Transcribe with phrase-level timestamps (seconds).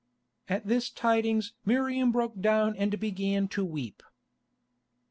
[0.49, 4.01] At this tidings Miriam broke down and began to weep.